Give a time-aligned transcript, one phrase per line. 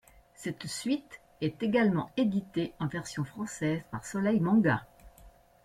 [0.33, 4.83] Cette suite est également éditée en version française par Soleil Manga.